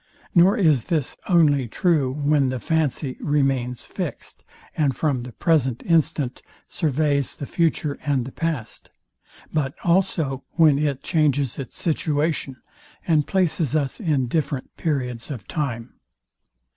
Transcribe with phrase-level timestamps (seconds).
[0.33, 4.43] Nor is this only true, when the fancy remains fixed,
[4.75, 8.89] and from the present instant surveys the future and the past;
[9.53, 12.55] but also when it changes its situation,
[13.05, 15.93] and places us in different periods of time.